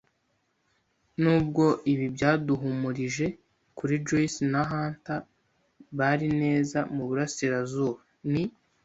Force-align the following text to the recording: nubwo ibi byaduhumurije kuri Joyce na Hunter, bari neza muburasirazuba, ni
nubwo 1.21 1.65
ibi 1.91 2.05
byaduhumurije 2.15 3.25
kuri 3.77 3.93
Joyce 4.05 4.39
na 4.53 4.61
Hunter, 4.69 5.19
bari 5.97 6.27
neza 6.41 6.77
muburasirazuba, 6.95 7.99
ni 8.31 8.43